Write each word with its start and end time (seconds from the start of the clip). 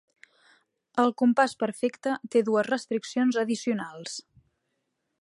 El 1.03 1.13
compàs 1.23 1.53
perfecte 1.65 2.15
té 2.37 2.43
dues 2.49 2.69
restriccions 2.73 3.41
addicionals. 3.45 4.21